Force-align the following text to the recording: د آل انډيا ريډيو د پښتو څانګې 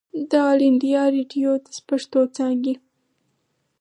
د 0.29 0.31
آل 0.49 0.59
انډيا 0.69 1.03
ريډيو 1.15 1.51
د 1.65 1.67
پښتو 1.89 2.21
څانګې 2.35 2.75